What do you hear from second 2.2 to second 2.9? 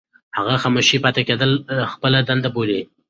دنده بولي.